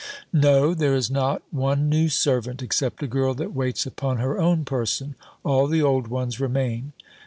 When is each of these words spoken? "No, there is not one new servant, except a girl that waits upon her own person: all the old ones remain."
"No, 0.33 0.73
there 0.73 0.95
is 0.95 1.11
not 1.11 1.43
one 1.51 1.87
new 1.87 2.09
servant, 2.09 2.63
except 2.63 3.03
a 3.03 3.07
girl 3.07 3.35
that 3.35 3.53
waits 3.53 3.85
upon 3.85 4.17
her 4.17 4.39
own 4.39 4.65
person: 4.65 5.13
all 5.43 5.67
the 5.67 5.83
old 5.83 6.07
ones 6.07 6.39
remain." 6.39 6.93